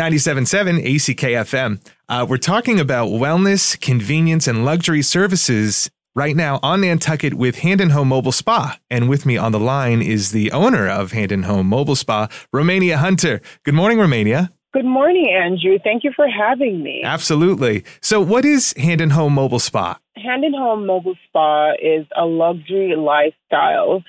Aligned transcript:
97.7 0.00 0.82
ACKFM. 0.82 1.78
Uh, 2.08 2.24
we're 2.26 2.38
talking 2.38 2.80
about 2.80 3.10
wellness, 3.10 3.78
convenience, 3.78 4.46
and 4.46 4.64
luxury 4.64 5.02
services 5.02 5.90
right 6.14 6.34
now 6.34 6.58
on 6.62 6.80
Nantucket 6.80 7.34
with 7.34 7.58
Hand 7.58 7.82
in 7.82 7.90
Home 7.90 8.08
Mobile 8.08 8.32
Spa. 8.32 8.78
And 8.88 9.10
with 9.10 9.26
me 9.26 9.36
on 9.36 9.52
the 9.52 9.60
line 9.60 10.00
is 10.00 10.32
the 10.32 10.52
owner 10.52 10.88
of 10.88 11.12
Hand 11.12 11.30
in 11.32 11.42
Home 11.42 11.66
Mobile 11.66 11.96
Spa, 11.96 12.28
Romania 12.50 12.96
Hunter. 12.96 13.42
Good 13.62 13.74
morning, 13.74 13.98
Romania. 13.98 14.50
Good 14.72 14.86
morning, 14.86 15.28
Andrew. 15.28 15.78
Thank 15.84 16.02
you 16.02 16.12
for 16.16 16.26
having 16.28 16.82
me. 16.82 17.02
Absolutely. 17.04 17.84
So, 18.00 18.22
what 18.22 18.46
is 18.46 18.72
Hand 18.78 19.02
in 19.02 19.10
Home 19.10 19.34
Mobile 19.34 19.58
Spa? 19.58 19.98
Hand 20.16 20.44
in 20.44 20.54
Home 20.54 20.86
Mobile 20.86 21.16
Spa 21.28 21.72
is 21.72 22.06
a 22.16 22.24
luxury 22.24 22.94
lifestyle 22.96 24.02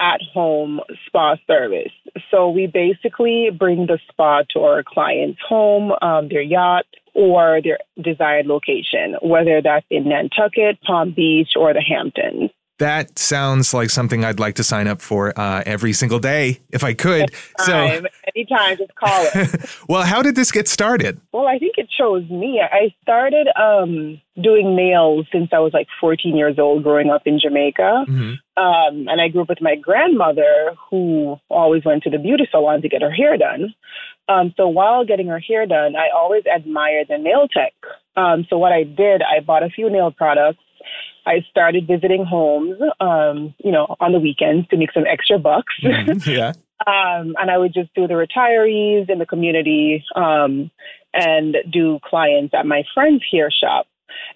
at 0.00 0.20
home 0.22 0.80
spa 1.06 1.36
service. 1.46 1.92
So 2.30 2.50
we 2.50 2.66
basically 2.66 3.50
bring 3.50 3.86
the 3.86 3.98
spa 4.10 4.42
to 4.52 4.60
our 4.60 4.82
client's 4.82 5.40
home, 5.46 5.92
um, 6.02 6.28
their 6.28 6.42
yacht, 6.42 6.86
or 7.14 7.60
their 7.62 7.78
desired 8.02 8.46
location, 8.46 9.16
whether 9.22 9.62
that's 9.62 9.86
in 9.90 10.08
Nantucket, 10.08 10.80
Palm 10.82 11.12
Beach, 11.12 11.50
or 11.56 11.72
the 11.72 11.80
Hamptons. 11.80 12.50
That 12.78 13.18
sounds 13.18 13.72
like 13.72 13.88
something 13.88 14.22
I'd 14.22 14.38
like 14.38 14.56
to 14.56 14.64
sign 14.64 14.86
up 14.86 15.00
for 15.00 15.38
uh, 15.38 15.62
every 15.64 15.94
single 15.94 16.18
day 16.18 16.60
if 16.70 16.84
I 16.84 16.92
could. 16.92 17.30
Anytime, 17.58 18.02
so, 18.02 18.08
anytime, 18.34 18.76
just 18.76 18.94
call 18.94 19.26
it. 19.34 19.70
well, 19.88 20.02
how 20.02 20.20
did 20.20 20.34
this 20.34 20.52
get 20.52 20.68
started? 20.68 21.18
Well, 21.32 21.46
I 21.46 21.58
think 21.58 21.76
it 21.78 21.88
chose 21.88 22.28
me. 22.28 22.60
I 22.62 22.94
started 23.00 23.48
um, 23.58 24.20
doing 24.42 24.76
nails 24.76 25.26
since 25.32 25.48
I 25.54 25.58
was 25.58 25.72
like 25.72 25.86
14 26.00 26.36
years 26.36 26.58
old, 26.58 26.82
growing 26.82 27.08
up 27.08 27.22
in 27.24 27.40
Jamaica. 27.40 28.04
Mm-hmm. 28.08 28.62
Um, 28.62 29.08
and 29.08 29.22
I 29.22 29.28
grew 29.28 29.42
up 29.42 29.48
with 29.48 29.62
my 29.62 29.76
grandmother, 29.76 30.74
who 30.90 31.36
always 31.48 31.82
went 31.84 32.02
to 32.02 32.10
the 32.10 32.18
beauty 32.18 32.46
salon 32.50 32.82
to 32.82 32.88
get 32.90 33.00
her 33.00 33.10
hair 33.10 33.38
done. 33.38 33.74
Um, 34.28 34.52
so 34.56 34.68
while 34.68 35.06
getting 35.06 35.28
her 35.28 35.40
hair 35.40 35.64
done, 35.66 35.96
I 35.96 36.08
always 36.14 36.42
admired 36.54 37.06
the 37.08 37.16
nail 37.16 37.48
tech. 37.48 37.72
Um, 38.16 38.46
so 38.50 38.58
what 38.58 38.72
I 38.72 38.82
did, 38.82 39.22
I 39.22 39.40
bought 39.40 39.62
a 39.62 39.70
few 39.70 39.88
nail 39.88 40.10
products 40.10 40.58
I 41.26 41.44
started 41.50 41.86
visiting 41.86 42.24
homes, 42.24 42.78
um, 43.00 43.54
you 43.58 43.72
know, 43.72 43.96
on 44.00 44.12
the 44.12 44.20
weekends 44.20 44.68
to 44.68 44.76
make 44.76 44.92
some 44.92 45.04
extra 45.06 45.38
bucks. 45.38 45.74
Mm-hmm. 45.82 46.30
Yeah. 46.36 46.52
um, 46.86 47.34
and 47.38 47.50
I 47.50 47.56
would 47.56 47.72
just 47.72 47.92
do 47.94 48.06
the 48.06 48.14
retirees 48.14 49.08
in 49.08 49.18
the 49.18 49.26
community 49.26 50.04
um, 50.14 50.70
and 51.14 51.56
do 51.72 51.98
clients 52.04 52.52
at 52.54 52.66
my 52.66 52.84
friend's 52.94 53.24
hair 53.32 53.50
shop. 53.50 53.86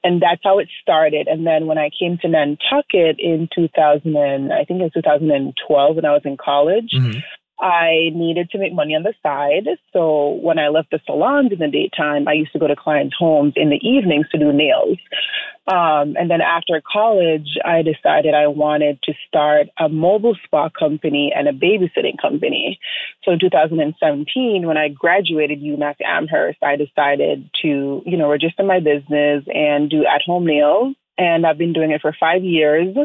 And 0.03 0.21
that's 0.23 0.41
how 0.43 0.59
it 0.59 0.69
started. 0.83 1.29
And 1.29 1.47
then 1.47 1.67
when 1.67 1.79
I 1.79 1.91
came 1.99 2.19
to 2.19 2.29
Nantucket 2.29 3.17
in 3.19 3.49
2000, 3.55 4.17
and, 4.17 4.53
I 4.53 4.65
think 4.65 4.81
it 4.81 4.85
was 4.85 4.93
2012 4.95 5.97
when 5.97 6.05
I 6.05 6.13
was 6.13 6.23
in 6.25 6.37
college, 6.37 6.93
mm-hmm. 6.95 7.19
I 7.61 8.11
needed 8.15 8.51
to 8.51 8.59
make 8.59 8.75
money 8.75 8.95
on 8.95 9.03
the 9.03 9.15
side. 9.23 9.69
So 9.93 10.39
when 10.43 10.59
I 10.59 10.69
left 10.69 10.91
the 10.91 11.01
salons 11.07 11.53
in 11.53 11.59
the 11.59 11.69
daytime, 11.69 12.27
I 12.27 12.33
used 12.33 12.53
to 12.53 12.59
go 12.59 12.67
to 12.67 12.77
clients' 12.77 13.17
homes 13.19 13.53
in 13.57 13.69
the 13.69 13.81
evenings 13.87 14.29
to 14.31 14.39
do 14.39 14.53
nails. 14.53 14.99
Um, 15.71 16.17
and 16.19 16.29
then 16.29 16.41
after 16.41 16.83
college, 16.85 17.57
I 17.65 17.83
decided 17.83 18.35
I 18.35 18.49
wanted 18.49 19.01
to 19.05 19.13
start 19.29 19.69
a 19.79 19.89
mobile 19.89 20.37
spa 20.45 20.69
company 20.69 21.33
and 21.35 21.47
a 21.47 21.53
babysitting 21.53 22.21
company. 22.21 22.81
So 23.25 23.31
in 23.31 23.39
2017, 23.39 24.67
when 24.67 24.77
I 24.77 24.89
graduated 24.89 25.63
UMass 25.63 25.95
Amherst, 26.05 26.59
I 26.61 26.75
decided 26.75 27.49
to, 27.63 28.03
you 28.05 28.17
know, 28.17 28.29
register 28.29 28.65
my 28.65 28.81
business 28.81 29.45
and 29.47 29.89
do 29.89 30.05
at-home 30.05 30.45
nails. 30.45 30.97
And 31.17 31.47
I've 31.47 31.59
been 31.59 31.73
doing 31.73 31.93
it 31.93 32.01
for 32.01 32.17
five 32.19 32.43
years 32.43 32.97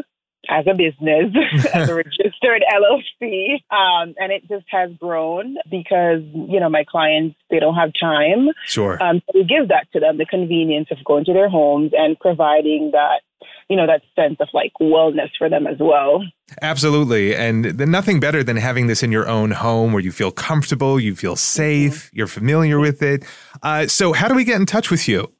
as 0.48 0.66
a 0.66 0.74
business, 0.74 1.34
as 1.74 1.88
a 1.88 1.94
registered 1.94 2.64
LLC. 2.72 3.54
Um, 3.70 4.14
and 4.18 4.32
it 4.32 4.48
just 4.48 4.66
has 4.68 4.90
grown 4.98 5.56
because, 5.70 6.22
you 6.32 6.60
know, 6.60 6.68
my 6.68 6.84
clients, 6.84 7.36
they 7.50 7.58
don't 7.58 7.74
have 7.74 7.90
time. 8.00 8.48
Sure. 8.64 9.02
Um, 9.02 9.22
so 9.26 9.38
we 9.38 9.44
give 9.44 9.68
that 9.68 9.88
to 9.92 10.00
them, 10.00 10.18
the 10.18 10.26
convenience 10.26 10.88
of 10.90 10.98
going 11.04 11.24
to 11.26 11.32
their 11.32 11.48
homes 11.48 11.92
and 11.96 12.18
providing 12.18 12.90
that, 12.92 13.20
you 13.68 13.76
know, 13.76 13.86
that 13.86 14.02
sense 14.14 14.36
of 14.40 14.48
like 14.52 14.72
wellness 14.80 15.30
for 15.36 15.48
them 15.48 15.66
as 15.66 15.76
well. 15.80 16.22
Absolutely. 16.62 17.34
And 17.34 17.76
nothing 17.78 18.20
better 18.20 18.44
than 18.44 18.56
having 18.56 18.86
this 18.86 19.02
in 19.02 19.10
your 19.10 19.28
own 19.28 19.50
home 19.50 19.92
where 19.92 20.02
you 20.02 20.12
feel 20.12 20.30
comfortable, 20.30 21.00
you 21.00 21.16
feel 21.16 21.36
safe, 21.36 22.06
mm-hmm. 22.06 22.16
you're 22.16 22.26
familiar 22.28 22.78
with 22.78 23.02
it. 23.02 23.24
Uh, 23.62 23.86
so 23.88 24.12
how 24.12 24.28
do 24.28 24.34
we 24.34 24.44
get 24.44 24.60
in 24.60 24.66
touch 24.66 24.90
with 24.90 25.08
you? 25.08 25.32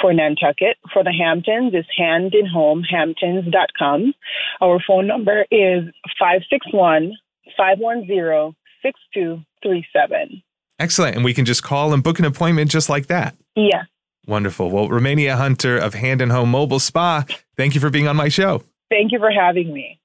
for 0.02 0.14
Nantucket. 0.14 0.78
For 0.94 1.04
the 1.04 1.12
Hamptons, 1.12 1.74
it's 1.74 1.90
handinhomehamptons.com. 2.00 4.14
Our 4.62 4.80
phone 4.88 5.08
number 5.08 5.46
is 5.52 5.84
561 6.20 7.12
510 7.58 8.56
6237. 8.82 10.42
Excellent. 10.80 11.16
And 11.16 11.26
we 11.26 11.34
can 11.34 11.46
just 11.46 11.64
call 11.64 11.94
and 11.94 12.04
book 12.04 12.20
an 12.20 12.26
appointment 12.26 12.70
just 12.70 12.90
like 12.90 13.08
that. 13.08 13.34
Yeah. 13.56 13.84
Wonderful. 14.28 14.72
Well, 14.72 14.90
Romania 14.90 15.38
Hunter 15.38 15.78
of 15.78 15.94
Hand 15.94 16.22
in 16.22 16.30
Home 16.30 16.50
Mobile 16.50 16.80
Spa, 16.80 17.26
thank 17.58 17.76
you 17.76 17.82
for 17.82 17.90
being 17.90 18.08
on 18.08 18.16
my 18.16 18.30
show. 18.30 18.64
Thank 18.90 19.12
you 19.12 19.20
for 19.20 19.32
having 19.32 19.74
me. 19.74 20.00